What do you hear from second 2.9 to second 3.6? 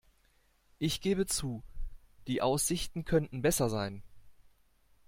könnten